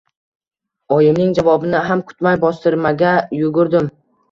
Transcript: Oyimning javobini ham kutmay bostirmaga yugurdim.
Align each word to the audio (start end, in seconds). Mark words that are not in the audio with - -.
Oyimning 0.95 1.35
javobini 1.41 1.83
ham 1.91 2.03
kutmay 2.09 2.41
bostirmaga 2.47 3.15
yugurdim. 3.45 3.95